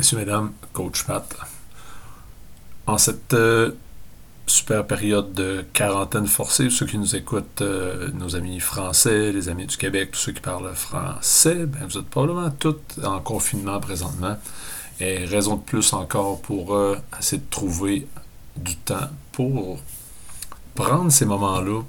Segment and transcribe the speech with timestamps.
[0.00, 1.36] Messieurs, Mesdames, Coach Pat.
[2.86, 3.72] En cette euh,
[4.46, 9.66] super période de quarantaine forcée, ceux qui nous écoutent, euh, nos amis français, les amis
[9.66, 14.38] du Québec, tous ceux qui parlent français, ben, vous êtes probablement tous en confinement présentement.
[15.00, 18.08] Et raison de plus encore pour euh, essayer de trouver
[18.56, 19.80] du temps pour
[20.76, 21.82] prendre ces moments-là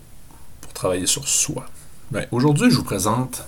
[0.60, 1.66] pour travailler sur soi.
[2.12, 3.46] Ben, Aujourd'hui, je vous présente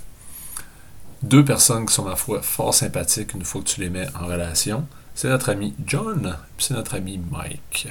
[1.23, 4.27] deux personnes qui sont, ma foi, fort sympathiques une fois que tu les mets en
[4.27, 4.85] relation.
[5.15, 7.87] C'est notre ami John, puis c'est notre ami Mike.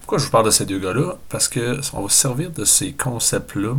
[0.00, 1.16] Pourquoi je vous parle de ces deux gars-là?
[1.28, 3.74] Parce que on va se servir de ces concepts-là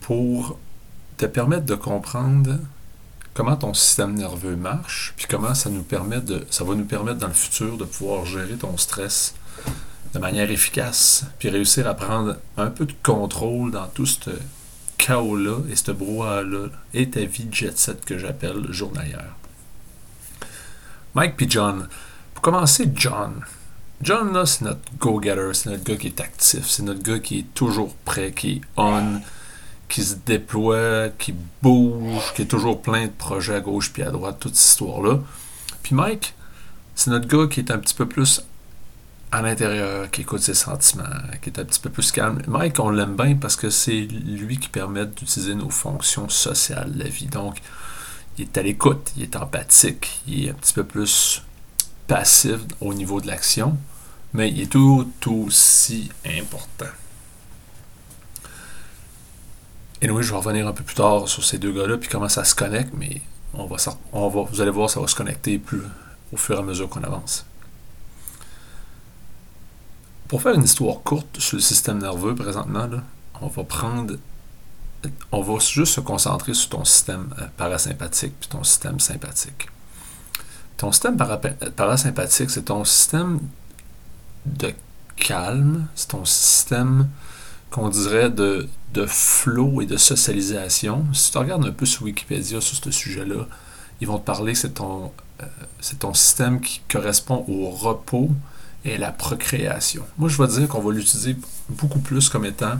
[0.00, 0.58] pour
[1.16, 2.58] te permettre de comprendre
[3.34, 7.18] comment ton système nerveux marche, puis comment ça nous permet de, ça va nous permettre
[7.18, 9.34] dans le futur de pouvoir gérer ton stress
[10.14, 14.30] de manière efficace, puis réussir à prendre un peu de contrôle dans tout ce
[15.08, 19.34] chaos-là et ce brouhaha-là et ta vie jet set que j'appelle journalière.
[21.14, 21.88] Mike puis John.
[22.34, 23.40] Pour commencer, John.
[24.02, 27.38] John, là, c'est notre go-getter, c'est notre gars qui est actif, c'est notre gars qui
[27.38, 29.20] est toujours prêt, qui est on,
[29.88, 34.10] qui se déploie, qui bouge, qui est toujours plein de projets à gauche puis à
[34.10, 35.20] droite, toute cette histoire-là.
[35.82, 36.34] Puis Mike,
[36.94, 38.42] c'est notre gars qui est un petit peu plus
[39.30, 41.04] à l'intérieur, qui écoute ses sentiments,
[41.42, 42.40] qui est un petit peu plus calme.
[42.46, 47.04] Mike, on l'aime bien parce que c'est lui qui permet d'utiliser nos fonctions sociales de
[47.04, 47.26] la vie.
[47.26, 47.60] Donc,
[48.38, 51.42] il est à l'écoute, il est empathique, il est un petit peu plus
[52.06, 53.76] passif au niveau de l'action,
[54.32, 55.12] mais il est tout
[55.46, 56.86] aussi important.
[60.00, 62.28] Et oui, je vais revenir un peu plus tard sur ces deux gars-là, puis comment
[62.28, 63.20] ça se connecte, mais
[63.52, 63.76] on va,
[64.12, 65.82] on vous allez voir, ça va se connecter plus
[66.32, 67.44] au fur et à mesure qu'on avance.
[70.28, 72.88] Pour faire une histoire courte sur le système nerveux présentement,
[73.40, 74.14] on va prendre.
[75.32, 79.68] On va juste se concentrer sur ton système euh, parasympathique puis ton système sympathique.
[80.76, 81.16] Ton système
[81.76, 83.38] parasympathique, c'est ton système
[84.44, 84.72] de
[85.16, 87.08] calme, c'est ton système
[87.70, 91.04] qu'on dirait de, de flow et de socialisation.
[91.12, 93.46] Si tu regardes un peu sur Wikipédia sur ce sujet-là,
[94.00, 95.12] ils vont te parler que c'est ton,
[95.42, 95.46] euh,
[95.80, 98.30] c'est ton système qui correspond au repos,
[98.84, 100.04] et la procréation.
[100.16, 101.36] Moi, je vais dire qu'on va l'utiliser
[101.68, 102.78] beaucoup plus comme étant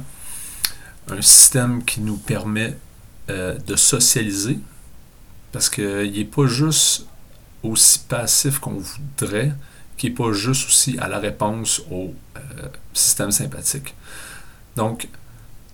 [1.10, 2.76] un système qui nous permet
[3.30, 4.58] euh, de socialiser,
[5.52, 7.06] parce qu'il n'est pas juste
[7.62, 9.52] aussi passif qu'on voudrait,
[9.96, 12.40] qui n'est pas juste aussi à la réponse au euh,
[12.92, 13.94] système sympathique.
[14.76, 15.08] Donc,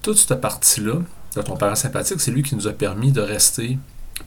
[0.02, 1.00] toute cette partie-là
[1.36, 3.78] de ton parasympathique, c'est lui qui nous a permis de rester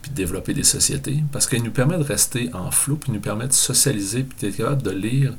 [0.02, 3.20] puis de développer des sociétés, parce qu'il nous permet de rester en flou, puis nous
[3.20, 5.34] permet de socialiser, puis d'être capable de lire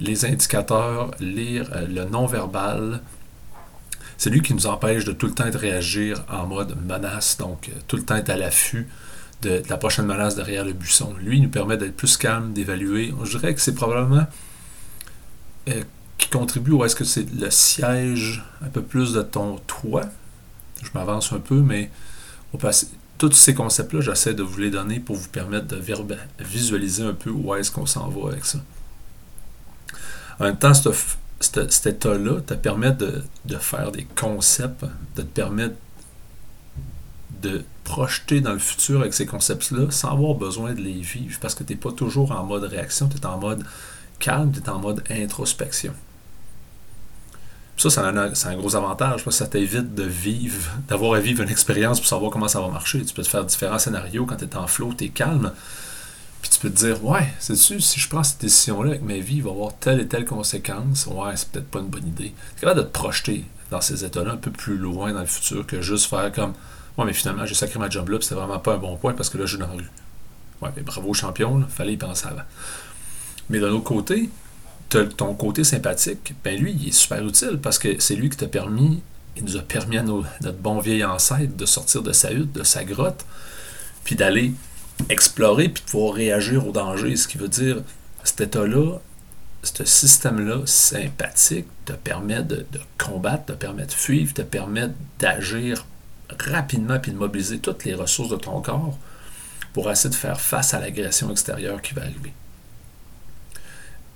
[0.00, 3.00] les indicateurs, lire euh, le non-verbal.
[4.18, 7.68] C'est lui qui nous empêche de tout le temps de réagir en mode menace, donc
[7.68, 8.88] euh, tout le temps être à l'affût
[9.42, 11.14] de, la prochaine menace derrière le buisson.
[11.20, 13.12] Lui, il nous permet d'être plus calme, d'évaluer.
[13.24, 14.26] Je dirais que c'est probablement
[15.68, 15.82] euh,
[16.18, 20.06] qui contribue ou est-ce que c'est le siège un peu plus de ton toit.
[20.82, 21.90] Je m'avance un peu, mais
[23.18, 25.82] tous ces concepts-là, j'essaie de vous les donner pour vous permettre de
[26.40, 28.58] visualiser un peu où est-ce qu'on s'en va avec ça.
[30.38, 33.22] En même temps, cet état-là te permet de,
[33.58, 34.84] faire des concepts,
[35.16, 35.76] de te permettre
[37.42, 41.54] de projeter dans le futur avec ces concepts-là sans avoir besoin de les vivre parce
[41.54, 43.64] que tu n'es pas toujours en mode réaction, tu es en mode
[44.18, 45.92] calme, tu es en mode introspection.
[47.76, 51.50] Ça, c'est un, gros avantage parce que ça t'évite de vivre, d'avoir à vivre une
[51.50, 53.04] expérience pour savoir comment ça va marcher.
[53.04, 55.52] Tu peux te faire différents scénarios quand tu es en flow, tu es calme.
[56.66, 59.36] Tu peux te dire, ouais, c'est sûr, si je prends cette décision-là avec ma vie,
[59.36, 61.06] il va avoir telle et telle conséquence.
[61.06, 62.34] Ouais, c'est peut-être pas une bonne idée.
[62.56, 65.64] C'est capable de te projeter dans ces états-là un peu plus loin dans le futur
[65.64, 66.54] que juste faire comme,
[66.98, 69.12] ouais, mais finalement, j'ai sacré ma job là, puis c'était vraiment pas un bon point
[69.12, 69.90] parce que là, je suis dans la rue.
[70.60, 72.42] Ouais, mais bravo champion, il fallait y penser avant.
[73.48, 74.28] Mais d'un autre côté,
[74.88, 78.48] ton côté sympathique, ben lui, il est super utile parce que c'est lui qui t'a
[78.48, 79.04] permis,
[79.36, 82.64] il nous a permis à notre bon vieil ancêtre de sortir de sa hutte, de
[82.64, 83.24] sa grotte,
[84.02, 84.52] puis d'aller
[85.08, 87.16] explorer puis de pouvoir réagir au danger.
[87.16, 87.82] Ce qui veut dire,
[88.24, 88.98] cet état-là,
[89.62, 92.66] ce système-là sympathique te permet de,
[92.98, 94.88] combattre, te permet de fuir, te permet
[95.18, 95.86] d'agir
[96.38, 98.98] rapidement puis de mobiliser toutes les ressources de ton corps
[99.72, 102.32] pour essayer de faire face à l'agression extérieure qui va arriver.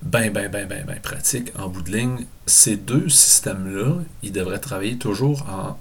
[0.03, 1.53] Ben, ben, ben, ben, ben pratique.
[1.59, 5.79] En bout de ligne, ces deux systèmes-là, ils devraient travailler toujours en,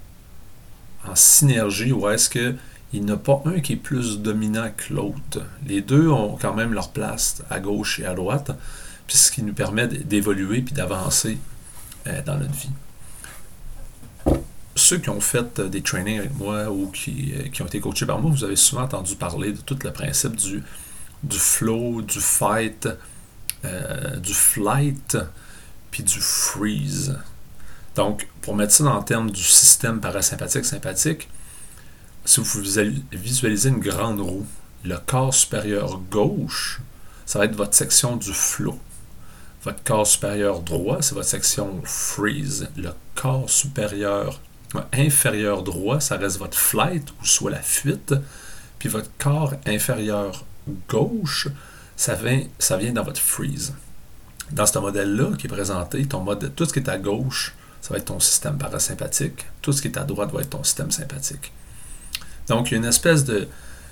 [1.10, 2.54] en synergie ou est-ce que
[2.92, 5.42] il n'y a pas un qui est plus dominant que l'autre.
[5.66, 8.50] Les deux ont quand même leur place à gauche et à droite,
[9.06, 11.38] puis ce qui nous permet d'évoluer puis d'avancer
[12.06, 12.70] euh, dans notre vie.
[14.74, 17.80] Ceux qui ont fait euh, des trainings avec moi ou qui, euh, qui, ont été
[17.80, 20.62] coachés par moi, vous avez souvent entendu parler de tout le principe du
[21.30, 22.88] flow, du fight,
[23.62, 25.18] du flight,
[25.90, 27.18] puis du freeze.
[27.94, 31.28] Donc, pour mettre ça dans le terme du système parasympathique-sympathique,
[32.30, 32.60] si vous
[33.10, 34.46] visualisez une grande roue,
[34.84, 36.80] le corps supérieur gauche,
[37.26, 38.78] ça va être votre section du flow.
[39.64, 42.68] Votre corps supérieur droit, c'est votre section freeze.
[42.76, 44.40] Le corps supérieur
[44.92, 48.14] inférieur droit, ça reste votre flight ou soit la fuite.
[48.78, 50.44] Puis votre corps inférieur
[50.88, 51.48] gauche,
[51.96, 53.74] ça vient, ça vient dans votre freeze.
[54.52, 57.90] Dans ce modèle-là qui est présenté, ton mode, tout ce qui est à gauche, ça
[57.90, 59.46] va être ton système parasympathique.
[59.62, 61.52] Tout ce qui est à droite va être ton système sympathique.
[62.50, 63.46] Donc, il y a une espèce de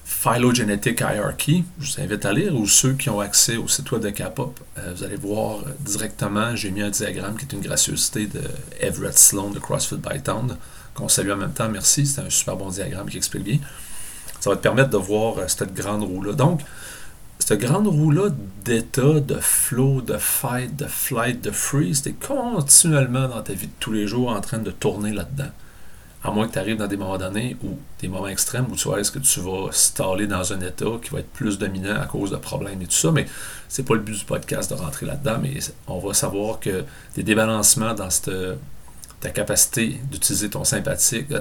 [0.04, 1.64] phylogenetic hierarchy.
[1.78, 4.58] Je vous invite à lire, ou ceux qui ont accès au site web de Capop,
[4.78, 8.40] euh, vous allez voir directement, j'ai mis un diagramme qui est une gracieuseté de
[8.80, 10.56] Everett Sloan de CrossFit Bytown,
[10.94, 11.68] qu'on salue en même temps.
[11.68, 13.58] Merci, c'est un super bon diagramme qui explique bien.
[14.40, 16.32] Ça va te permettre de voir euh, cette grande roue-là.
[16.32, 16.62] Donc,
[17.38, 18.30] cette grande roue-là
[18.64, 23.68] d'état, de flow, de fight, de flight, de freeze, tu es continuellement dans ta vie
[23.68, 25.52] de tous les jours en train de tourner là-dedans.
[26.24, 28.88] À moins que tu arrives dans des moments donnés ou des moments extrêmes où tu
[28.88, 32.06] vois est-ce que tu vas staller dans un état qui va être plus dominant à
[32.06, 33.26] cause de problèmes et tout ça, mais
[33.68, 36.84] c'est pas le but du podcast de rentrer là-dedans, mais on va savoir que
[37.14, 38.30] des débalancements dans cette,
[39.20, 41.40] ta capacité d'utiliser ton sympathique, euh,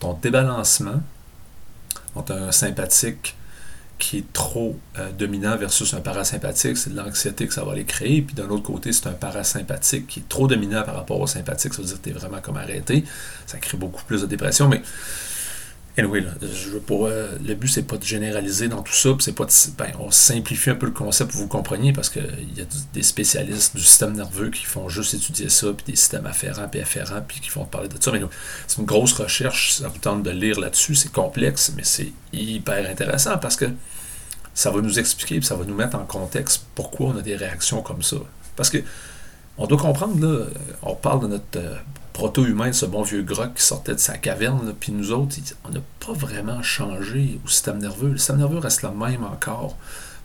[0.00, 1.02] ton débalancement
[2.14, 3.36] entre un sympathique
[3.98, 7.84] qui est trop euh, dominant versus un parasympathique, c'est de l'anxiété que ça va aller
[7.84, 8.22] créer.
[8.22, 11.74] Puis d'un autre côté, c'est un parasympathique qui est trop dominant par rapport au sympathique,
[11.74, 13.04] ça veut dire que tu es vraiment comme arrêté.
[13.46, 14.68] Ça crée beaucoup plus de dépression.
[14.68, 14.82] Mais
[15.96, 19.10] Anyway, je veux pas, euh, le but, c'est pas de généraliser dans tout ça.
[19.20, 19.46] c'est pas
[19.78, 23.02] ben, on simplifie un peu le concept pour vous compreniez parce qu'il y a des
[23.04, 27.22] spécialistes du système nerveux qui font juste étudier ça, puis des systèmes afférents puis afférents,
[27.26, 28.10] puis qui font parler de ça.
[28.10, 28.20] Mais
[28.66, 29.74] c'est une grosse recherche.
[29.74, 30.96] Ça vous tente de lire là-dessus.
[30.96, 33.66] C'est complexe, mais c'est hyper intéressant parce que
[34.52, 37.36] ça va nous expliquer, puis ça va nous mettre en contexte pourquoi on a des
[37.36, 38.16] réactions comme ça.
[38.56, 38.78] Parce que
[39.58, 40.46] on doit comprendre, là,
[40.82, 41.76] on parle de notre euh,
[42.14, 45.80] proto-humain, ce bon vieux groc qui sortait de sa caverne, puis nous autres, on n'a
[46.00, 48.12] pas vraiment changé au système nerveux.
[48.12, 49.76] Le système nerveux reste le même encore.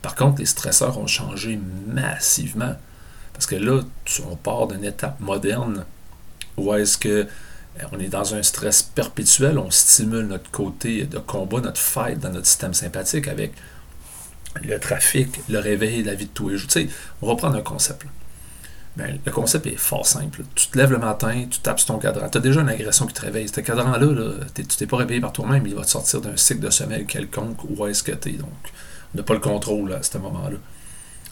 [0.01, 2.75] Par contre, les stresseurs ont changé massivement.
[3.33, 3.81] Parce que là,
[4.29, 5.85] on part d'une étape moderne
[6.57, 7.09] où est-ce que
[7.79, 12.19] euh, on est dans un stress perpétuel, on stimule notre côté de combat, notre fight
[12.19, 13.53] dans notre système sympathique avec
[14.61, 16.69] le trafic, le réveil, la vie de tous les jours.
[16.69, 16.89] Tu sais,
[17.21, 18.05] on va prendre un concept.
[18.99, 20.43] Ben, le concept est fort simple.
[20.55, 22.27] Tu te lèves le matin, tu tapes sur ton cadran.
[22.27, 23.47] Tu as déjà une agression qui te réveille.
[23.47, 26.69] Ce cadran-là, tu t'es pas réveillé par toi-même, il va te sortir d'un cycle de
[26.69, 28.33] sommeil quelconque où est-ce que tu es.
[28.33, 28.49] Donc,
[29.13, 30.57] on n'a pas le contrôle à ce moment-là.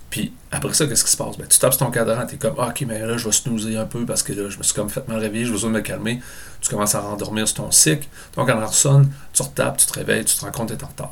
[0.10, 1.38] Puis après ça, qu'est-ce qui se passe?
[1.38, 3.34] Ben, tu tapes sur ton cadran, tu es comme ah, ok, mais là, je vais
[3.34, 5.70] snoozer un peu parce que là, je me suis comme fait mal réveiller, je besoin
[5.70, 6.22] de me calmer.
[6.62, 8.08] Tu commences à rendormir sur ton cycle.
[8.32, 10.88] Ton cadran sonne, tu retapes, tu te réveilles, tu te rends compte que tu en
[10.88, 11.12] retard.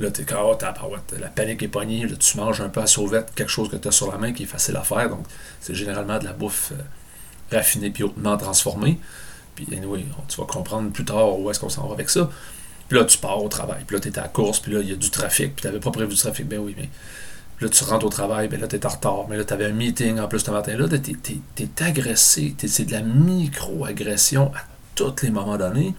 [0.00, 0.56] Là, tu es oh,
[1.20, 3.86] la panique est pognée, là, tu manges un peu à sauvette, quelque chose que tu
[3.86, 5.10] as sur la main qui est facile à faire.
[5.10, 5.26] Donc,
[5.60, 8.98] c'est généralement de la bouffe euh, raffinée puis hautement transformée.
[9.54, 12.30] Puis, anyway, tu vas comprendre plus tard où est-ce qu'on s'en va avec ça.
[12.88, 13.84] Puis là, tu pars au travail.
[13.86, 15.62] Puis là, tu es à la course, puis là, il y a du trafic, puis
[15.62, 16.48] tu n'avais pas prévu du trafic.
[16.48, 16.88] Ben oui, mais
[17.60, 19.26] là, tu rentres au travail, ben là, tu es en retard.
[19.28, 20.78] Mais là, tu avais un meeting en plus ce matin.
[20.78, 22.56] Là, tu es, agressé.
[22.58, 24.60] c'est de la micro-agression à
[24.94, 25.94] tous les moments donnés.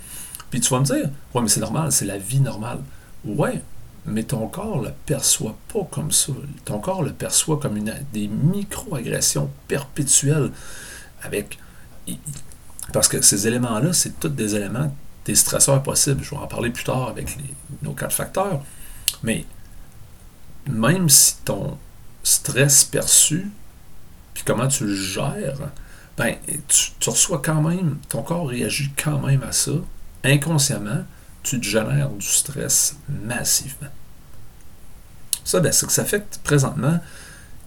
[0.49, 2.79] Puis tu vas me dire, ouais, mais c'est normal, c'est la vie normale.
[3.23, 3.61] Ouais,
[4.05, 6.33] mais ton corps ne le perçoit pas comme ça.
[6.65, 10.51] Ton corps le perçoit comme une, des micro-agressions perpétuelles
[11.21, 11.59] avec.
[12.93, 14.93] Parce que ces éléments-là, c'est tous des éléments,
[15.25, 16.23] des stresseurs possibles.
[16.23, 17.37] Je vais en parler plus tard avec
[17.83, 18.63] nos quatre facteurs.
[19.23, 19.45] Mais
[20.67, 21.77] même si ton
[22.23, 23.51] stress perçu,
[24.33, 25.69] puis comment tu le gères,
[26.17, 26.35] ben,
[26.67, 29.71] tu reçois quand même, ton corps réagit quand même à ça,
[30.23, 31.03] inconsciemment,
[31.43, 33.89] tu te génères du stress massivement.
[35.43, 36.99] Ça, ben, c'est que ça fait présentement,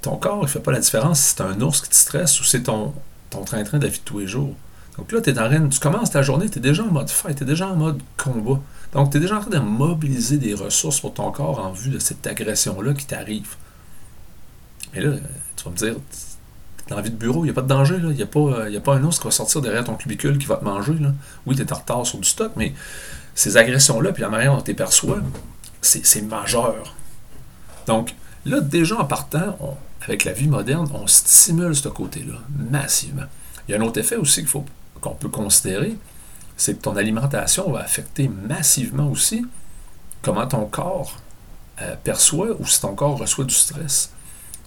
[0.03, 2.45] ton corps ne fait pas la différence si c'est un ours qui te stresse ou
[2.45, 2.95] c'est ton,
[3.31, 4.55] train-train de la vie de tous les jours.
[4.97, 7.43] Donc là, en train, tu commences ta journée, tu es déjà en mode fight, tu
[7.43, 8.61] es déjà en mode combat.
[8.93, 11.91] Donc, tu es déjà en train de mobiliser des ressources pour ton corps en vue
[11.91, 13.57] de cette agression-là qui t'arrive.
[14.93, 15.17] Mais là,
[15.57, 15.97] tu vas me dire,
[16.89, 17.97] dans la vie de bureau, il n'y a pas de danger.
[17.99, 20.47] Il n'y a, pas, a pas un ours qui va sortir derrière ton cubicule qui
[20.47, 20.95] va te manger.
[20.95, 21.13] Là.
[21.45, 22.73] Oui, tu es en retard sur du stock, mais
[23.35, 25.19] ces agressions-là, puis la manière dont tu les perçois,
[25.81, 26.95] c'est majeur.
[27.87, 28.15] Donc,
[28.45, 29.57] là, déjà en partant,
[30.03, 32.39] avec la vie moderne, on stimule ce côté-là
[32.71, 33.25] massivement.
[33.67, 34.45] Il y a un autre effet aussi
[35.01, 35.97] qu'on peut considérer,
[36.57, 39.45] c'est que ton alimentation va affecter massivement aussi
[40.23, 41.19] comment ton corps
[41.83, 44.13] euh, perçoit ou si ton corps reçoit du stress.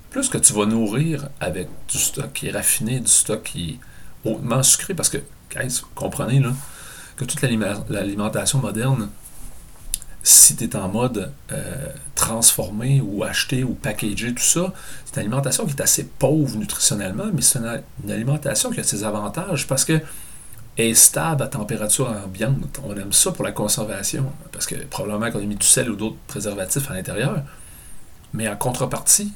[0.09, 3.79] Plus que tu vas nourrir avec du stock qui est raffiné, du stock qui
[4.25, 5.17] est hautement sucré, parce que,
[5.95, 6.51] comprenez là,
[7.17, 9.09] que toute l'alimentation moderne,
[10.23, 14.73] si tu es en mode euh, transformé ou acheter ou packager, tout ça,
[15.05, 19.03] c'est une alimentation qui est assez pauvre nutritionnellement, mais c'est une, alimentation qui a ses
[19.03, 19.99] avantages parce que
[20.77, 22.79] est stable à température ambiante.
[22.85, 25.95] On aime ça pour la conservation, parce que probablement qu'on a mis du sel ou
[25.95, 27.41] d'autres préservatifs à l'intérieur.
[28.33, 29.33] Mais en contrepartie,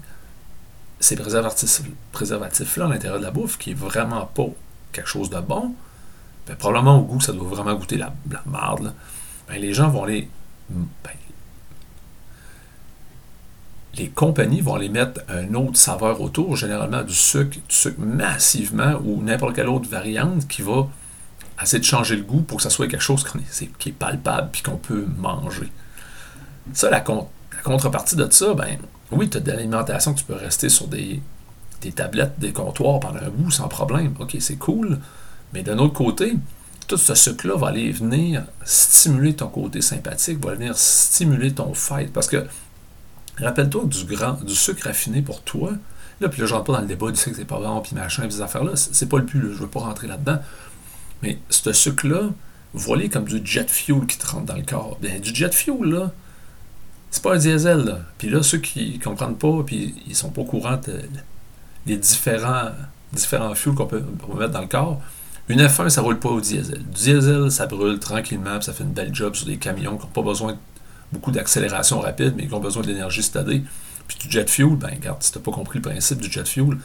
[0.99, 4.49] ces préservatifs-là à l'intérieur de la bouffe, qui est vraiment pas
[4.91, 5.73] quelque chose de bon,
[6.51, 8.93] ben, probablement au goût, ça doit vraiment goûter la, la marde.
[9.47, 10.27] Ben, les gens vont les
[10.69, 11.11] ben,
[13.97, 18.95] les compagnies vont les mettre un autre saveur autour, généralement du sucre, du sucre massivement
[19.03, 20.87] ou n'importe quelle autre variante qui va
[21.61, 23.25] essayer de changer le goût pour que ça soit quelque chose
[23.79, 25.71] qui est palpable puis qu'on peut manger.
[26.73, 27.01] Ça, la,
[27.63, 28.77] contrepartie de ça, ben
[29.11, 31.21] oui, tu as de l'alimentation tu peux rester sur des,
[31.81, 34.13] des tablettes, des comptoirs pendant un bout sans problème.
[34.19, 34.99] OK, c'est cool.
[35.53, 36.35] Mais d'un autre côté,
[36.87, 42.11] tout ce sucre-là va aller venir stimuler ton côté sympathique, va venir stimuler ton fight.
[42.11, 42.45] Parce que,
[43.37, 44.05] rappelle-toi du,
[44.45, 45.71] du sucre raffiné pour toi,
[46.19, 47.95] là, puis là, je rentre pas dans le débat du sucre, c'est pas bon, puis
[47.95, 50.39] machin, puis ces affaires-là, c'est pas le plus, je veux pas rentrer là-dedans.
[51.23, 52.29] Mais ce sucre-là,
[52.73, 54.97] voilé comme du jet fuel qui te rentre dans le corps.
[55.01, 56.11] Bien, du jet fuel, là,
[57.09, 57.99] c'est pas un diesel, là.
[58.17, 60.79] Puis là, ceux qui comprennent pas, puis ils sont pas au courant
[61.85, 62.69] des différents,
[63.11, 64.03] différents fuels qu'on peut
[64.37, 65.01] mettre dans le corps,
[65.51, 66.83] une F1, ça roule pas au diesel.
[66.83, 70.11] Du diesel, ça brûle tranquillement, ça fait une belle job sur des camions qui n'ont
[70.11, 70.57] pas besoin
[71.11, 73.63] beaucoup d'accélération rapide, mais qui ont besoin de l'énergie stadée.
[74.07, 76.47] Puis du jet fuel, ben regarde, si tu n'as pas compris le principe du jet
[76.47, 76.77] fuel,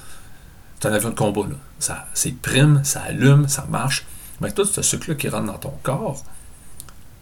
[0.79, 1.43] c'est un avion de combat.
[1.43, 1.57] Là.
[1.79, 4.07] Ça, c'est prime, ça allume, ça marche.
[4.41, 6.23] Mais tout ce sucre-là qui rentre dans ton corps,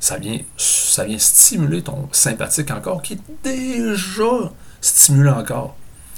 [0.00, 5.76] ça vient, ça vient stimuler ton sympathique encore, qui est déjà stimulé encore.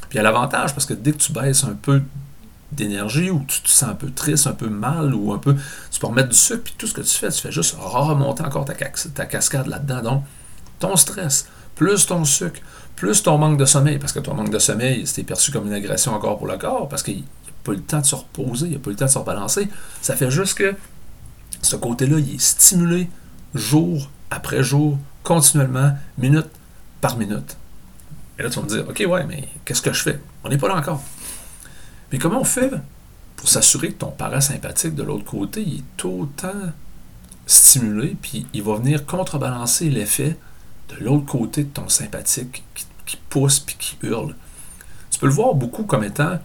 [0.09, 2.02] Puis il y a l'avantage, parce que dès que tu baisses un peu
[2.76, 5.56] d'énergie ou tu te sens un peu triste, un peu mal ou un peu.
[5.90, 8.45] Tu peux remettre du sucre, puis tout ce que tu fais, tu fais juste remonter
[8.45, 8.75] encore ta,
[9.26, 10.02] cascade là-dedans.
[10.02, 10.25] Donc,
[10.78, 12.61] ton stress, plus ton sucre,
[12.95, 15.73] plus ton manque de sommeil, parce que ton manque de sommeil, c'est perçu comme une
[15.73, 18.66] agression encore pour le corps, parce qu'il n'y a pas le temps de se reposer,
[18.66, 19.68] il n'y a pas le temps de se rebalancer.
[20.02, 20.75] Ça fait juste que
[21.62, 23.09] ce côté-là, il est stimulé
[23.54, 26.49] jour après jour, continuellement, minute
[27.00, 27.56] par minute.
[28.38, 30.21] Et là, tu vas me dire, OK, ouais, mais qu'est-ce que je fais?
[30.45, 31.02] On n'est pas là encore.
[32.13, 32.73] Mais comment on fait
[33.37, 36.73] pour s'assurer que ton parasympathique de l'autre côté il est autant
[37.47, 40.37] stimulé, puis il va venir contrebalancer l'effet
[40.89, 42.65] de l'autre côté de ton sympathique
[43.05, 44.35] qui, pousse puis qui hurle?
[45.11, 46.39] Tu peux le voir beaucoup comme étant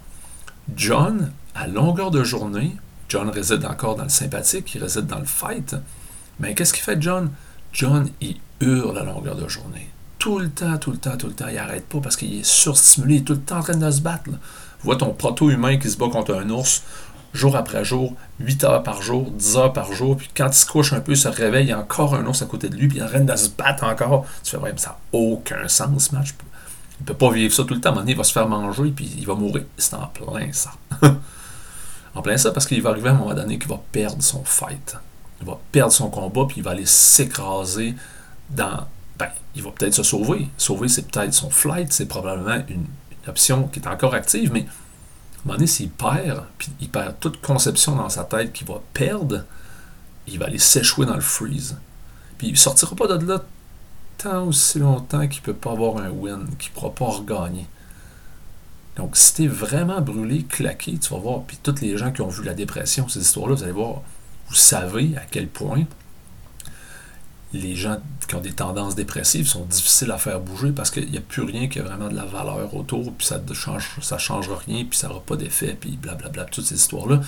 [0.75, 2.75] John, à longueur de journée,
[3.09, 5.75] John réside encore dans le sympathique, il réside dans le fight.
[6.39, 7.31] Mais qu'est-ce qu'il fait, John?
[7.73, 9.89] John, il hurle à longueur de journée.
[10.17, 11.47] Tout le temps, tout le temps, tout le temps.
[11.49, 13.91] Il n'arrête pas parce qu'il est surstimulé, il est tout le temps en train de
[13.91, 14.29] se battre
[14.83, 16.83] vois ton proto-humain qui se bat contre un ours
[17.33, 20.65] jour après jour, 8 heures par jour, 10 heures par jour, puis quand il se
[20.65, 22.75] couche un peu, il se réveille, il y a encore un ours à côté de
[22.75, 24.25] lui, puis il train de se battre encore.
[24.43, 26.33] Tu fais, ouais, mais ça n'a aucun sens, match.
[26.99, 27.89] Il ne peut pas vivre ça tout le temps.
[27.89, 29.63] À un moment donné, il va se faire manger, puis il va mourir.
[29.77, 30.71] C'est en plein ça.
[32.15, 34.43] en plein ça, parce qu'il va arriver à un moment donné qu'il va perdre son
[34.43, 34.97] fight.
[35.41, 37.95] Il va perdre son combat, puis il va aller s'écraser
[38.49, 38.87] dans.
[39.17, 40.49] Ben, il va peut-être se sauver.
[40.57, 42.85] Sauver, c'est peut-être son flight, c'est probablement une
[43.27, 44.67] option qui est encore active, mais à un
[45.45, 49.45] moment donné, s'il perd, puis il perd toute conception dans sa tête qu'il va perdre,
[50.27, 51.77] il va aller s'échouer dans le freeze.
[52.37, 53.43] Puis il ne sortira pas de là
[54.17, 57.67] tant aussi longtemps qu'il ne peut pas avoir un win, qu'il ne pourra pas regagner.
[58.97, 62.21] Donc, si tu es vraiment brûlé, claqué, tu vas voir, puis tous les gens qui
[62.21, 64.01] ont vu la dépression, ces histoires-là, vous allez voir,
[64.49, 65.85] vous savez à quel point
[67.53, 71.17] les gens qui ont des tendances dépressives sont difficiles à faire bouger parce qu'il n'y
[71.17, 74.17] a plus rien qui a vraiment de la valeur autour, puis ça ne change, ça
[74.17, 77.21] changera rien, puis ça n'aura pas d'effet, puis blablabla, toutes ces histoires-là.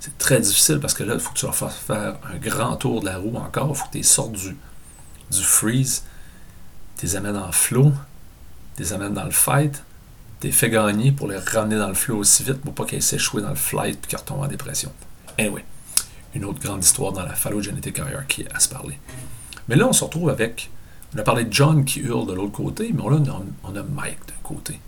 [0.00, 2.76] C'est très difficile parce que là, il faut que tu leur fasses faire un grand
[2.76, 4.56] tour de la roue encore, il faut que tu sortes du,
[5.30, 6.04] du freeze,
[6.96, 7.92] tu les amènes en flow,
[8.76, 9.82] tu les amènes dans le fight,
[10.40, 13.02] tu les fais gagner pour les ramener dans le flow aussi vite pour pas qu'ils
[13.02, 14.92] s'échouent dans le flight puis qu'ils retombent en dépression.
[15.38, 15.64] Anyway,
[16.34, 18.98] une autre grande histoire dans la phallogenetic hierarchy à se parler.
[19.68, 20.70] Mais là, on se retrouve avec.
[21.14, 23.20] On a parlé de John qui hurle de l'autre côté, mais là,
[23.64, 24.80] on a Mike d'un côté.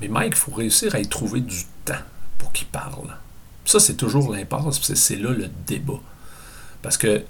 [0.00, 1.94] Mais Mike, il faut réussir à y trouver du temps
[2.38, 3.16] pour qu'il parle.
[3.64, 6.00] Ça, c'est toujours l'impasse, c'est là le débat.
[6.82, 7.22] Parce que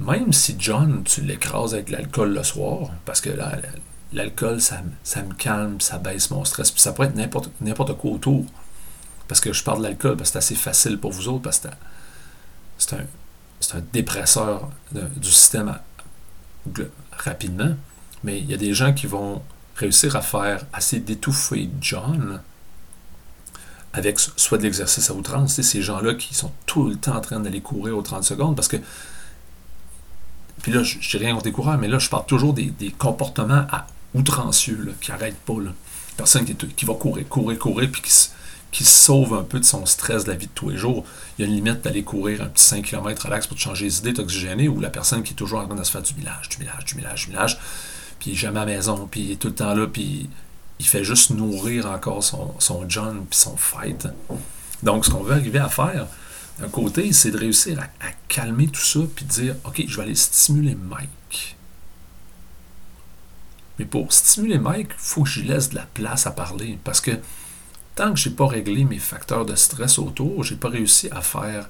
[0.00, 3.30] même si John, tu l'écrases avec l'alcool le soir, parce que
[4.12, 8.10] l'alcool, ça, ça, me calme, ça baisse mon stress, puis ça pourrait être n'importe quoi
[8.10, 8.44] autour.
[9.28, 11.58] Parce que je parle de l'alcool, parce que c'est assez facile pour vous autres, parce
[11.58, 11.68] que
[12.78, 13.06] c'est un,
[13.66, 15.76] c'est un dépresseur du système
[17.10, 17.74] rapidement,
[18.22, 19.42] mais il y a des gens qui vont
[19.74, 22.40] réussir à faire assez d'étouffer John
[23.92, 27.40] avec soit de l'exercice à outrance, ces gens-là qui sont tout le temps en train
[27.40, 28.76] d'aller courir aux 30 secondes parce que
[30.62, 33.66] puis là, je n'ai rien contre les coureurs, mais là, je parle toujours des, comportements
[33.70, 35.54] à outrancieux, qui n'arrêtent pas.
[36.16, 38.30] Personne qui, qui, va courir, courir, courir, puis qui,
[38.72, 41.04] qui sauve un peu de son stress de la vie de tous les jours.
[41.38, 43.86] Il y a une limite d'aller courir un petit 5 km relax pour te changer
[43.86, 46.14] les idées, t'oxygéner, ou la personne qui est toujours en train de se faire du
[46.14, 47.58] millage, du millage, du millage, du millage,
[48.18, 50.28] puis il est jamais à la maison, puis il est tout le temps là, puis
[50.78, 54.08] il fait juste nourrir encore son, son John, puis son fight.
[54.82, 56.06] Donc, ce qu'on veut arriver à faire,
[56.58, 60.02] d'un côté, c'est de réussir à, calmer tout ça, puis de dire, OK, je vais
[60.02, 61.56] aller stimuler Mike.
[63.78, 66.78] Mais pour stimuler Mike, il faut que je lui laisse de la place à parler,
[66.82, 67.12] parce que
[67.96, 71.08] tant que je n'ai pas réglé mes facteurs de stress autour, je n'ai pas réussi
[71.10, 71.68] à faire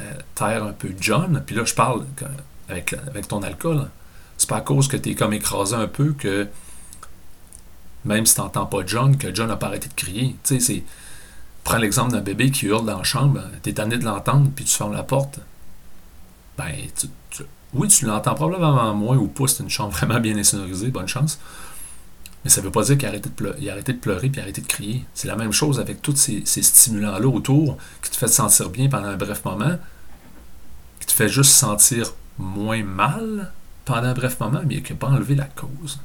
[0.00, 1.42] euh, taire un peu John.
[1.44, 2.04] Puis là, je parle
[2.68, 2.94] avec,
[3.26, 3.88] ton alcool.
[4.36, 6.46] C'est pas à cause que tu es comme écrasé un peu que,
[8.04, 10.36] même si tu n'entends pas John, que John n'a pas arrêté de crier.
[10.44, 10.84] Tu sais, c'est.
[11.64, 14.66] Prends l'exemple d'un bébé qui hurle dans la chambre, tu es tanné de l'entendre, puis
[14.66, 15.40] tu fermes la porte.
[16.58, 16.70] Ben,
[17.72, 21.38] oui, tu l'entends probablement moins ou pas, c'est une chambre vraiment bien insonorisée, bonne chance.
[22.44, 24.28] Mais ça ne veut pas dire qu'il a de pleurer, il a arrêté de pleurer
[24.28, 25.04] puis arrêté de crier.
[25.14, 28.88] C'est la même chose avec tous ces, stimulants-là autour qui te fait te sentir bien
[28.88, 29.78] pendant un bref moment,
[31.00, 33.52] qui te fait juste sentir moins mal
[33.86, 36.00] pendant un bref moment, mais qui n'a pas enlevé la cause.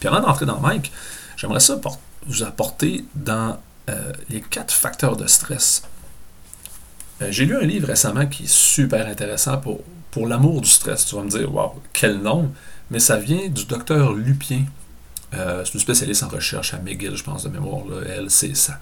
[0.00, 0.90] Puis avant d'entrer dans Mike,
[1.36, 1.78] j'aimerais ça
[2.26, 5.82] vous apporter dans euh, les quatre facteurs de stress.
[7.20, 9.80] Euh, j'ai lu un livre récemment qui est super intéressant pour,
[10.10, 11.04] pour l'amour du stress.
[11.04, 12.50] Tu vas me dire, waouh, quel nom!
[12.90, 14.64] Mais ça vient du docteur Lupien.
[15.34, 17.82] Euh, c'est une spécialiste en recherche à McGill, je pense, de mémoire.
[18.06, 18.78] Elle, c'est ça.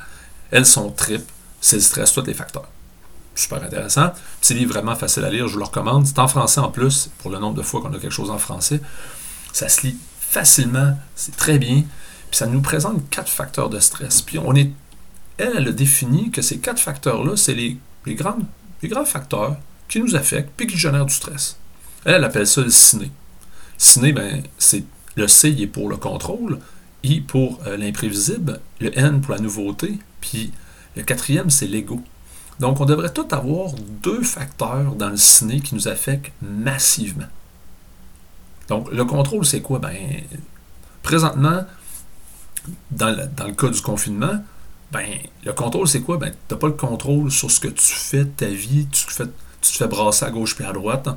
[0.50, 1.22] Elle, son trip,
[1.60, 2.68] c'est le stress, tous les facteurs.
[3.34, 4.12] Super intéressant.
[4.40, 6.06] Petit livre vraiment facile à lire, je vous le recommande.
[6.06, 8.38] C'est en français en plus, pour le nombre de fois qu'on a quelque chose en
[8.38, 8.80] français.
[9.52, 11.84] Ça se lit facilement, c'est très bien.
[12.30, 14.22] Puis ça nous présente quatre facteurs de stress.
[14.22, 14.70] Puis on est.
[15.38, 18.36] Elle, elle a défini que ces quatre facteurs-là, c'est les, les, grands,
[18.82, 19.56] les grands facteurs
[19.88, 21.56] qui nous affectent puis qui génèrent du stress.
[22.04, 23.10] Elle, elle appelle ça le ciné.
[23.78, 24.84] Ciné, ben, c'est
[25.16, 26.58] le C, est pour le contrôle,
[27.02, 30.52] I pour euh, l'imprévisible, le N pour la nouveauté, puis
[30.96, 32.00] le quatrième, c'est l'ego.
[32.60, 33.72] Donc, on devrait tout avoir
[34.02, 37.26] deux facteurs dans le ciné qui nous affectent massivement.
[38.68, 39.78] Donc, le contrôle, c'est quoi?
[39.78, 39.96] Ben,
[41.02, 41.64] présentement,
[42.90, 44.42] dans le, cas du confinement,
[44.92, 45.06] ben,
[45.44, 46.18] le contrôle, c'est quoi?
[46.18, 49.04] Ben, tu n'as pas le contrôle sur ce que tu fais de ta vie, tu,
[49.08, 49.24] fais,
[49.60, 51.08] tu te fais brasser à gauche puis à droite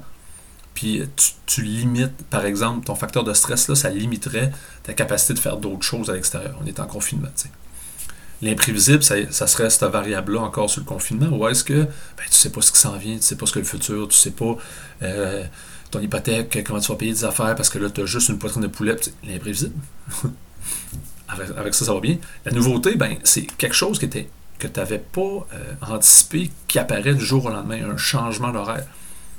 [0.75, 1.01] puis
[1.45, 4.51] tu, limites, par exemple, ton facteur de stress, là, ça limiterait
[4.83, 6.59] ta capacité de faire d'autres choses à l'extérieur.
[6.61, 7.29] On est en confinement.
[8.41, 12.35] L'imprévisible, ça, serait cette variable-là encore sur le confinement, ou est-ce que ben, tu ne
[12.35, 14.15] sais pas ce qui s'en vient, tu ne sais pas ce que le futur, tu
[14.15, 14.57] ne sais pas
[15.01, 15.45] euh,
[15.91, 18.38] ton hypothèque, comment tu vas payer des affaires parce que là, tu as juste une
[18.38, 18.97] poitrine de poulet.
[19.23, 19.73] L'imprévisible.
[21.29, 22.17] avec, ça, ça va bien.
[22.43, 24.27] La nouveauté, ben, c'est quelque chose qui était,
[24.59, 28.85] que tu n'avais pas euh, anticipé qui apparaît du jour au lendemain, un changement d'horaire.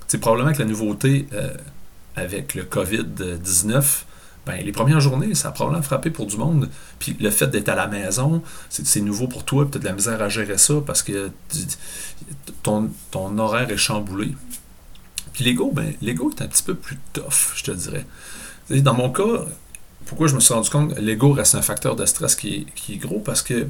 [0.09, 1.55] C'est probablement que la nouveauté euh,
[2.15, 4.05] avec le COVID-19,
[4.47, 6.71] ben, les premières journées, ça a probablement frappé pour du monde.
[6.99, 10.23] Puis le fait d'être à la maison, c'est nouveau pour toi, as de la misère
[10.23, 11.31] à gérer ça parce que
[12.63, 14.35] ton, ton horaire est chamboulé.
[15.33, 18.07] Puis l'ego, ben, l'ego est un petit peu plus tough, je te dirais.
[18.71, 19.45] Dans mon cas,
[20.07, 22.75] pourquoi je me suis rendu compte que l'ego reste un facteur de stress qui est,
[22.75, 23.67] qui est gros parce que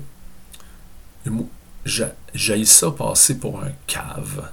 [2.35, 4.49] j'ai ça passer pour un cave.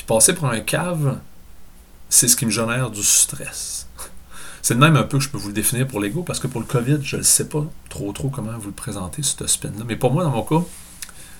[0.00, 1.18] Puis passer pour un cave,
[2.08, 3.86] c'est ce qui me génère du stress.
[4.62, 6.46] C'est le même un peu que je peux vous le définir pour l'ego, parce que
[6.46, 9.84] pour le COVID, je ne sais pas trop trop comment vous le présenter, ce spin-là.
[9.86, 10.62] Mais pour moi, dans mon cas,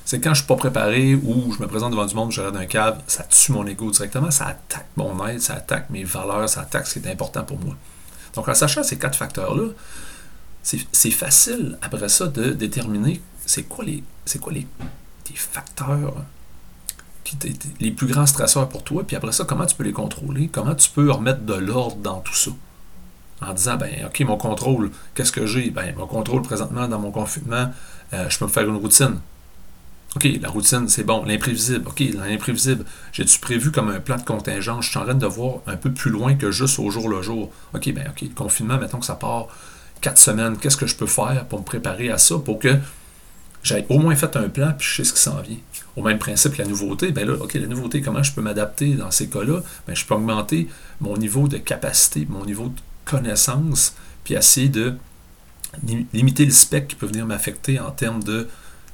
[0.04, 2.40] c'est quand je ne suis pas préparé ou je me présente devant du monde, je
[2.42, 6.04] regarde un cave, ça tue mon ego directement, ça attaque mon aide, ça attaque mes
[6.04, 7.76] valeurs, ça attaque ce qui est important pour moi.
[8.34, 9.68] Donc en sachant ces quatre facteurs-là,
[10.62, 14.04] c'est facile après ça de déterminer c'est quoi les,
[14.38, 14.66] quoi les,
[15.30, 16.14] les facteurs
[17.80, 20.74] les plus grands stresseurs pour toi, puis après ça, comment tu peux les contrôler, comment
[20.74, 22.50] tu peux remettre de l'ordre dans tout ça?
[23.42, 25.70] En disant, ben, OK, mon contrôle, qu'est-ce que j'ai?
[25.70, 27.70] Ben, mon contrôle présentement dans mon confinement,
[28.12, 29.18] euh, je peux me faire une routine.
[30.16, 31.24] OK, la routine, c'est bon.
[31.24, 34.86] L'imprévisible, OK, l'imprévisible, j'ai-tu prévu comme un plan de contingence?
[34.86, 37.22] Je suis en train de voir un peu plus loin que juste au jour le
[37.22, 37.50] jour.
[37.74, 39.46] OK, ben, OK, le confinement, mettons que ça part
[40.00, 40.56] quatre semaines.
[40.58, 42.76] Qu'est-ce que je peux faire pour me préparer à ça pour que
[43.62, 45.58] j'ai au moins fait un plan, puis je sais ce qui s'en vient?
[45.96, 49.10] Au même principe la nouveauté, ben là, OK, la nouveauté, comment je peux m'adapter dans
[49.10, 49.62] ces cas-là?
[49.86, 50.68] Ben, je peux augmenter
[51.00, 54.94] mon niveau de capacité, mon niveau de connaissance, puis essayer de
[56.12, 58.48] limiter le spectre qui peut venir m'affecter en termes de,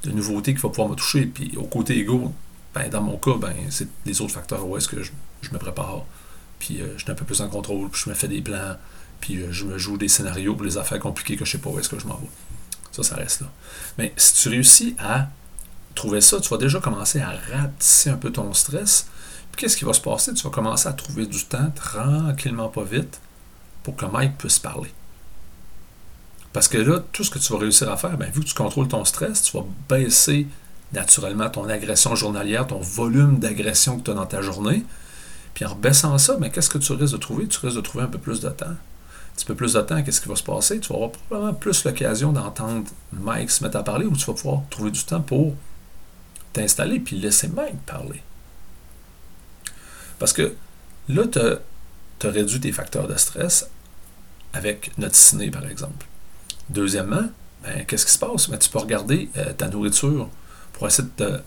[0.04, 1.26] de nouveautés qui va pouvoir me toucher.
[1.26, 2.32] Puis au côté égo,
[2.74, 5.12] ben, dans mon cas, ben, c'est les autres facteurs où est-ce que je,
[5.52, 6.04] me prépare.
[6.58, 8.76] Puis euh, je suis un peu plus en contrôle, puis je me fais des plans,
[9.20, 11.58] puis euh, je me joue des scénarios pour les affaires compliquées que je ne sais
[11.58, 12.28] pas où est-ce que je m'en vais.
[12.92, 13.52] Ça, ça reste là.
[13.98, 15.28] Mais si tu réussis à
[15.96, 19.08] trouver ça, tu vas déjà commencer à ratisser un peu ton stress.
[19.56, 20.32] qu'est-ce qui va se passer?
[20.34, 23.20] Tu vas commencer à trouver du temps tranquillement, pas vite,
[23.82, 24.92] pour que Mike puisse parler.
[26.52, 28.54] Parce que là, tout ce que tu vas réussir à faire, bien, vu que tu
[28.54, 30.46] contrôles ton stress, tu vas baisser
[30.92, 34.84] naturellement ton agression journalière, ton volume d'agression que tu as dans ta journée.
[35.54, 37.46] Puis en baissant ça, bien, qu'est-ce que tu risques de trouver?
[37.48, 38.66] Tu risques de trouver un peu plus de temps.
[38.66, 40.80] Un petit peu plus de temps, qu'est-ce qui va se passer?
[40.80, 44.34] Tu vas avoir probablement plus l'occasion d'entendre Mike se mettre à parler ou tu vas
[44.34, 45.54] pouvoir trouver du temps pour
[46.56, 48.22] t'installer puis laisser Mike parler.
[50.18, 50.54] Parce que
[51.08, 53.68] là, tu as, réduit tes facteurs de stress
[54.52, 56.06] avec notre ciné, par exemple.
[56.70, 57.28] Deuxièmement,
[57.62, 58.48] ben, qu'est-ce qui se passe?
[58.48, 60.30] Ben, tu peux regarder euh, ta nourriture
[60.72, 61.40] pour essayer de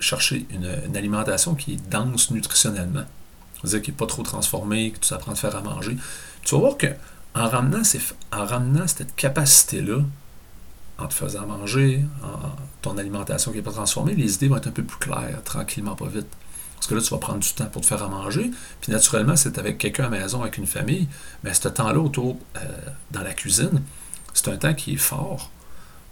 [0.00, 3.04] chercher une, alimentation qui est dense nutritionnellement.
[3.60, 5.96] C'est-à-dire qui n'est pas trop transformée, que tu apprends à faire à manger.
[6.42, 6.88] Tu vas voir que
[7.34, 7.82] en ramenant,
[8.32, 9.98] en ramenant cette capacité-là,
[10.98, 12.50] en te faisant manger, en
[12.82, 15.96] ton alimentation qui n'est pas transformée, les idées vont être un peu plus claires, tranquillement,
[15.96, 16.28] pas vite.
[16.76, 18.50] Parce que là, tu vas prendre du temps pour te faire à manger.
[18.80, 21.08] Puis naturellement, c'est avec quelqu'un à la maison, avec une famille.
[21.42, 22.60] Mais ce temps-là, autour, euh,
[23.10, 23.80] dans la cuisine,
[24.34, 25.50] c'est un temps qui est fort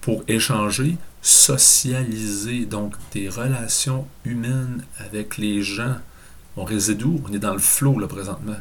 [0.00, 2.64] pour échanger, socialiser.
[2.64, 5.96] Donc, des relations humaines avec les gens.
[6.56, 7.20] On réside où?
[7.28, 8.56] On est dans le flot, là, présentement.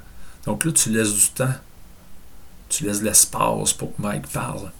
[0.45, 1.53] Donc là, tu laisses du temps.
[2.67, 4.71] Tu laisses l'espace pour que Mike parle.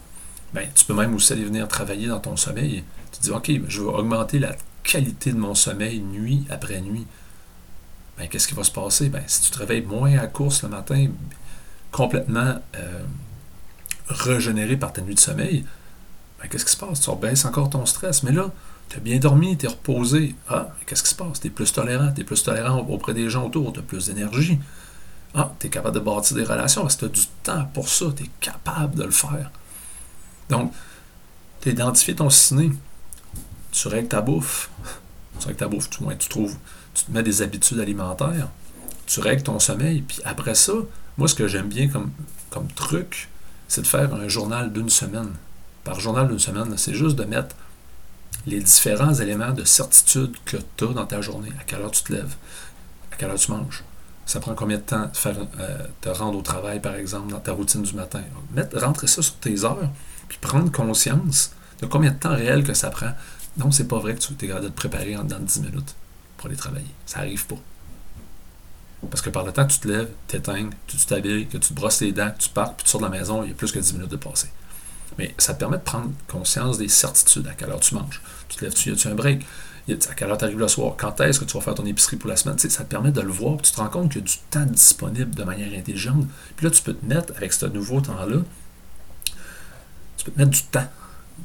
[0.53, 2.83] Ben, tu peux même aussi aller venir travailler dans ton sommeil.
[3.11, 7.07] Tu dis, OK, je vais augmenter la qualité de mon sommeil nuit après nuit.
[8.17, 9.09] Ben, qu'est-ce qui va se passer?
[9.09, 11.07] Ben, si tu te réveilles moins à course le matin,
[11.91, 13.03] complètement euh,
[14.07, 15.65] régénéré par ta nuit de sommeil,
[16.41, 16.99] ben, qu'est-ce qui se passe?
[16.99, 18.23] Tu rebaisses encore ton stress.
[18.23, 18.51] Mais là,
[18.89, 20.35] tu as bien dormi, tu es reposé.
[20.49, 21.39] Ah, qu'est-ce qui se passe?
[21.39, 24.07] Tu es plus tolérant, tu es plus tolérant auprès des gens autour, tu as plus
[24.07, 24.59] d'énergie.
[25.33, 27.87] Ah, tu es capable de bâtir des relations parce que tu as du temps pour
[27.87, 29.49] ça, tu es capable de le faire.
[30.51, 30.71] Donc,
[31.61, 32.71] tu as identifié ton ciné,
[33.71, 34.69] tu règles ta bouffe.
[35.39, 36.55] Tu règles ta bouffe, du moins tu trouves
[36.93, 38.49] tu te mets des habitudes alimentaires,
[39.05, 40.73] tu règles ton sommeil, puis après ça,
[41.17, 42.11] moi, ce que j'aime bien comme,
[42.49, 43.29] comme truc,
[43.67, 45.31] c'est de faire un journal d'une semaine.
[45.83, 47.55] Par journal d'une semaine, c'est juste de mettre
[48.45, 51.51] les différents éléments de certitude que tu as dans ta journée.
[51.59, 52.35] À quelle heure tu te lèves,
[53.11, 53.83] à quelle heure tu manges?
[54.25, 57.39] Ça prend combien de temps de faire, euh, te rendre au travail, par exemple, dans
[57.39, 58.21] ta routine du matin?
[58.53, 59.89] Mettre, rentrer ça sur tes heures,
[60.31, 63.11] puis prendre conscience de combien de temps réel que ça prend.
[63.57, 65.93] Non, c'est pas vrai que tu es capable de te préparer en dans 10 minutes
[66.37, 66.87] pour aller travailler.
[67.05, 67.57] Ça n'arrive pas.
[69.09, 71.69] Parce que par le temps que tu te lèves, tu t'éteignes, tu t'habilles, que tu
[71.69, 73.51] te brosses les dents, que tu partes, puis tu sors de la maison, il y
[73.51, 74.47] a plus que 10 minutes de passé.
[75.17, 78.21] Mais ça te permet de prendre conscience des certitudes, à quelle heure tu manges?
[78.47, 79.45] Tu te lèves, tu as un break,
[79.89, 82.15] à quelle heure tu arrives le soir, quand est-ce que tu vas faire ton épicerie
[82.15, 82.57] pour la semaine?
[82.57, 84.65] ça te permet de le voir, tu te rends compte qu'il y a du temps
[84.65, 86.25] disponible de manière intelligente.
[86.55, 88.37] Puis là, tu peux te mettre, avec ce nouveau temps-là,
[90.21, 90.87] tu peux te mettre du temps.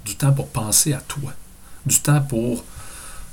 [0.05, 1.33] Du temps pour penser à toi.
[1.87, 2.63] Du temps pour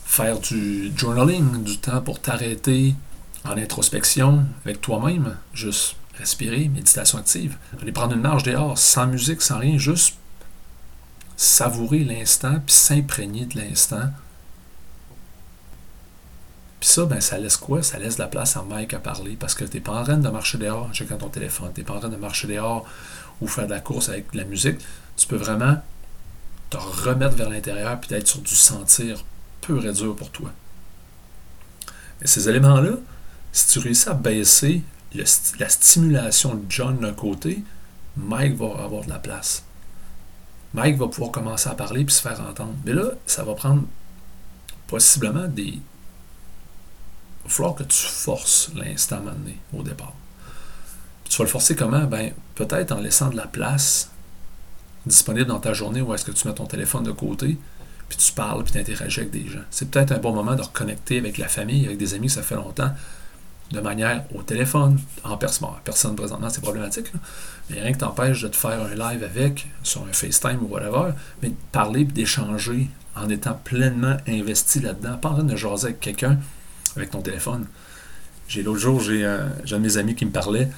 [0.05, 2.95] faire du journaling, du temps pour t'arrêter
[3.43, 9.41] en introspection avec toi-même, juste respirer, méditation active, aller prendre une marche dehors, sans musique,
[9.41, 10.15] sans rien, juste
[11.35, 14.11] savourer l'instant, puis s'imprégner de l'instant.
[16.79, 17.83] Puis ça, ben, ça laisse quoi?
[17.83, 20.17] Ça laisse la place à Mike à parler, parce que tu n'es pas en train
[20.17, 22.85] de marcher dehors checkant ton téléphone, tu n'es pas en train de marcher dehors
[23.41, 24.79] ou faire de la course avec de la musique.
[25.15, 25.77] Tu peux vraiment
[26.69, 29.23] te remettre vers l'intérieur, puis d'être sur du sentir
[29.61, 30.51] pur et dur pour toi.
[32.21, 32.93] Et ces éléments-là,
[33.51, 34.81] si tu réussis à baisser
[35.13, 37.63] la stimulation de John d'un côté,
[38.17, 39.63] Mike va avoir de la place.
[40.73, 42.73] Mike va pouvoir commencer à parler puis se faire entendre.
[42.85, 43.83] Mais là, ça va prendre
[44.87, 45.63] possiblement des.
[45.63, 45.81] Il
[47.45, 50.13] va falloir que tu forces l'instant donné au départ.
[51.25, 52.05] tu vas le forcer comment?
[52.05, 54.09] Ben, peut-être en laissant de la place
[55.05, 57.57] disponible dans ta journée où est-ce que tu mets ton téléphone de côté,
[58.09, 59.63] puis tu parles, puis tu interagis avec des gens.
[59.69, 62.55] C'est peut-être un bon moment de reconnecter avec la famille, avec des amis ça fait
[62.55, 62.91] longtemps,
[63.71, 65.69] de manière au téléphone, en personne.
[65.83, 67.07] Personne présentement, c'est problématique.
[67.69, 71.11] Mais rien que t'empêche de te faire un live avec, sur un FaceTime ou whatever,
[71.41, 75.87] mais de parler et d'échanger en étant pleinement investi là-dedans, pas en train de jaser
[75.87, 76.37] avec quelqu'un
[76.95, 77.65] avec ton téléphone.
[78.47, 80.69] J'ai l'autre jour, j'ai un, un, de mes amis qui me parlait,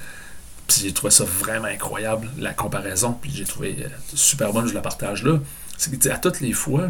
[0.67, 4.73] puis j'ai trouvé ça vraiment incroyable, la comparaison, puis j'ai trouvé euh, super bonne, je
[4.73, 5.39] la partage là.
[5.77, 6.89] C'est que à toutes les fois,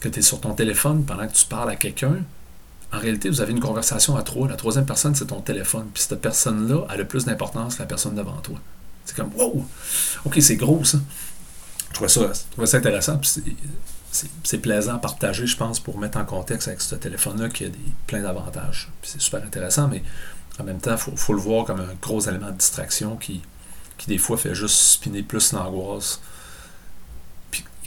[0.00, 2.16] que tu es sur ton téléphone pendant que tu parles à quelqu'un,
[2.92, 4.48] en réalité, vous avez une conversation à trois.
[4.48, 5.88] La troisième personne, c'est ton téléphone.
[5.92, 8.58] Puis cette personne-là a le plus d'importance que la personne devant toi.
[9.04, 9.66] C'est comme, wow!
[10.24, 10.98] OK, c'est gros, ça.
[11.90, 12.32] Je trouve ça,
[12.66, 13.20] ça intéressant.
[14.42, 17.68] c'est plaisant à partager, je pense, pour mettre en contexte avec ce téléphone-là qui a
[17.68, 18.90] des, plein d'avantages.
[19.02, 20.02] c'est super intéressant, mais
[20.58, 23.42] en même temps, il faut, le voir comme un gros élément de distraction qui,
[23.98, 26.20] qui des fois, fait juste spinner plus l'angoisse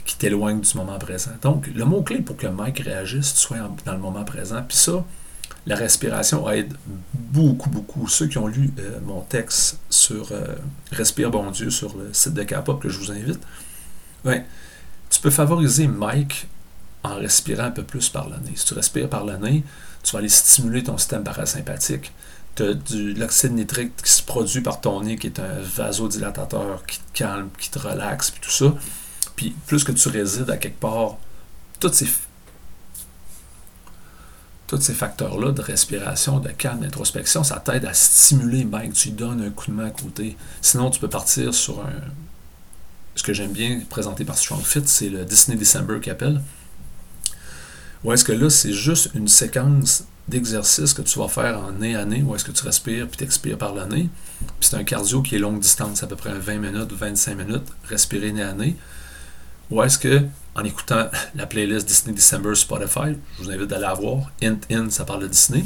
[0.08, 1.32] qui t'éloigne du moment présent.
[1.42, 4.62] Donc, le mot-clé pour que Mike réagisse, tu sois dans le moment présent.
[4.66, 5.04] Puis ça,
[5.66, 6.72] La respiration aide
[7.12, 8.08] beaucoup, beaucoup.
[8.08, 10.54] Ceux qui ont lu euh, mon texte sur euh,
[10.92, 13.40] Respire bon Dieu sur le site de Capop que je vous invite,
[14.24, 14.46] ouais,
[15.10, 16.48] tu peux favoriser Mike
[17.02, 18.52] en respirant un peu plus par le nez.
[18.54, 19.62] Si tu respires par le nez,
[20.02, 22.12] tu vas aller stimuler ton système parasympathique.
[22.60, 26.98] As de l'oxyde nitrique qui se produit par ton nez, qui est un vasodilatateur qui
[26.98, 28.74] te calme, qui te relaxe, puis tout ça.
[29.36, 31.16] Puis plus que tu résides à quelque part,
[31.80, 32.08] tous ces,
[34.66, 38.94] tous ces facteurs-là de respiration, de calme, d'introspection, ça t'aide à stimuler Mike.
[38.94, 40.36] Tu donnes un coup de main à côté.
[40.60, 41.92] Sinon, tu peux partir sur un.
[43.14, 46.40] Ce que j'aime bien présenter par Strong Fit, c'est le Disney December qui appelle.
[48.04, 51.96] Ou est-ce que là, c'est juste une séquence d'exercices que tu vas faire en nez
[51.96, 54.08] à nez, ou est-ce que tu respires puis tu expires par le nez.
[54.38, 57.66] Puis c'est un cardio qui est longue distance, à peu près 20 minutes, 25 minutes,
[57.84, 58.76] respirer nez à nez.
[59.70, 60.22] Ou est-ce que,
[60.54, 64.90] en écoutant la playlist Disney December Spotify, je vous invite à la voir, Int In,
[64.90, 65.64] ça parle de Disney.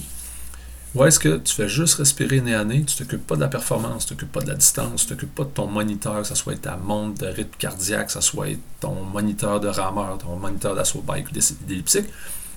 [0.95, 3.49] Ou est-ce que tu fais juste respirer nez à nez, tu t'occupes pas de la
[3.49, 6.35] performance, tu t'occupes pas de la distance, tu t'occupes pas de ton moniteur, que ce
[6.35, 10.75] soit ta montre de rythme cardiaque, que ce soit ton moniteur de rameur, ton moniteur
[10.75, 11.33] d'assaut bike ou
[11.67, 12.07] d'elliptique,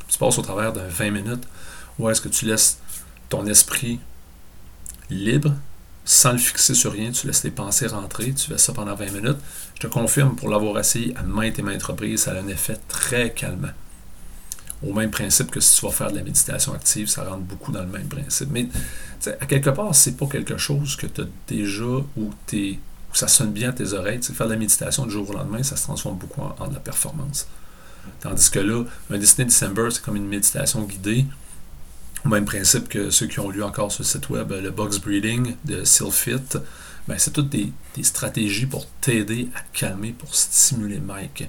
[0.07, 1.43] tu passes au travers de 20 minutes,
[1.99, 2.79] ou est-ce que tu laisses
[3.29, 3.99] ton esprit
[5.09, 5.53] libre,
[6.03, 9.11] sans le fixer sur rien, tu laisses tes pensées rentrer, tu fais ça pendant 20
[9.11, 9.37] minutes.
[9.75, 12.77] Je te confirme, pour l'avoir essayé à maintes et maintes reprises, ça a un effet
[12.87, 13.69] très calmant
[14.83, 17.71] au même principe que si tu vas faire de la méditation active, ça rentre beaucoup
[17.71, 18.49] dans le même principe.
[18.51, 18.67] Mais
[19.39, 22.79] à quelque part, c'est pas quelque chose que tu as déjà ou es,
[23.13, 24.21] ça sonne bien à tes oreilles.
[24.21, 26.79] faire de la méditation du jour au lendemain, ça se transforme beaucoup en, de la
[26.79, 27.47] performance.
[28.21, 31.25] Tandis que là, un Disney December, c'est comme une méditation guidée.
[32.25, 35.55] Même principe que ceux qui ont lu encore sur le site web le Box Breathing
[35.65, 36.57] de Sylphit,
[37.07, 41.47] ben, c'est toutes des, des stratégies pour t'aider à calmer, pour stimuler Mike.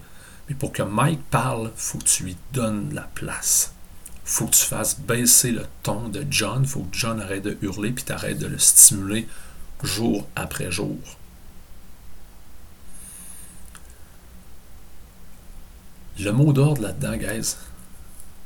[0.49, 3.73] Mais pour que Mike parle, il faut que tu lui donnes la place.
[4.27, 6.61] Il faut que tu fasses baisser le ton de John.
[6.63, 9.27] Il faut que John arrête de hurler puis t'arrêtes de le stimuler
[9.83, 10.99] jour après jour.
[16.19, 17.57] Le mot d'ordre là-dedans, guys,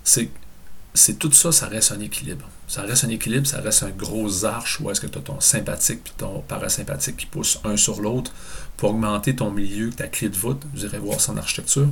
[0.03, 0.31] c'est
[0.93, 2.49] c'est tout ça, ça reste un équilibre.
[2.67, 5.41] Ça reste un équilibre, ça reste un gros arche où est-ce que tu as ton
[5.41, 8.33] sympathique et ton parasympathique qui poussent un sur l'autre
[8.77, 10.63] pour augmenter ton milieu, ta clé de voûte.
[10.75, 11.89] Vous irez voir ça en architecture.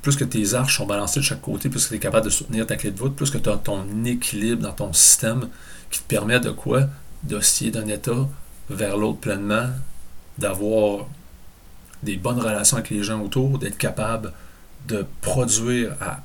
[0.00, 2.30] Plus que tes arches sont balancées de chaque côté, plus que tu es capable de
[2.30, 5.48] soutenir ta clé de voûte, plus que tu as ton équilibre dans ton système
[5.90, 6.88] qui te permet de quoi?
[7.24, 8.28] D'osciller d'un état
[8.70, 9.68] vers l'autre pleinement,
[10.38, 11.06] d'avoir
[12.02, 14.32] des bonnes relations avec les gens autour, d'être capable
[14.88, 16.22] de produire à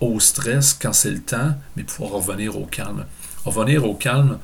[0.00, 3.04] au stress quand c'est le temps, mais pouvoir revenir au calme.
[3.44, 4.38] Revenir au calme,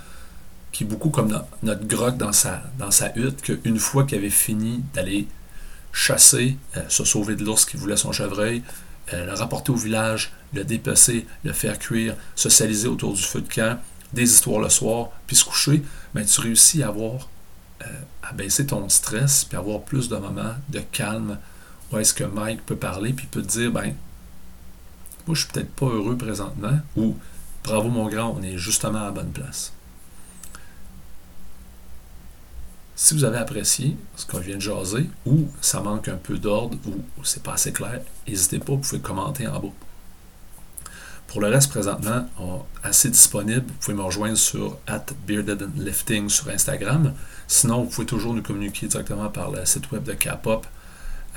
[0.73, 4.31] qui est beaucoup comme notre grotte dans sa, dans sa hutte, qu'une fois qu'il avait
[4.31, 5.27] fini d'aller
[5.93, 8.63] chasser, euh, se sauver de l'ours qui voulait son chevreuil,
[9.13, 13.53] euh, le rapporter au village, le dépecer, le faire cuire, socialiser autour du feu de
[13.53, 13.79] camp,
[14.13, 15.83] des histoires le soir, puis se coucher,
[16.15, 17.29] ben, tu réussis à avoir,
[17.83, 21.39] euh, à baisser ton stress, puis avoir plus de moments de calme,
[21.91, 23.95] où est-ce que Mike peut parler, puis peut te dire, ben,
[25.27, 27.17] moi, je suis peut-être pas heureux présentement, ou
[27.65, 29.73] bravo mon grand, on est justement à la bonne place.
[32.95, 36.79] Si vous avez apprécié ce qu'on vient de jaser, ou ça manque un peu d'ordre,
[36.87, 39.73] ou c'est pas assez clair, n'hésitez pas, vous pouvez commenter en bas.
[41.33, 42.27] Pour le reste, présentement,
[42.83, 43.65] assez disponible.
[43.67, 45.07] Vous pouvez me rejoindre sur at
[45.79, 47.15] Lifting sur Instagram.
[47.49, 50.67] Sinon, vous pouvez toujours nous communiquer directement par le site web de Capop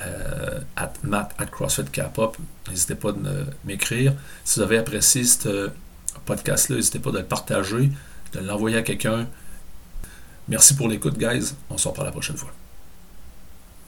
[0.02, 2.36] euh, at matt at CrossFit Capop.
[2.68, 4.12] N'hésitez pas de m'écrire.
[4.44, 5.70] Si vous avez apprécié ce
[6.26, 7.90] podcast-là, n'hésitez pas de le partager,
[8.34, 9.26] de l'envoyer à quelqu'un.
[10.46, 11.54] Merci pour l'écoute, guys.
[11.70, 12.52] On se reparle la prochaine fois.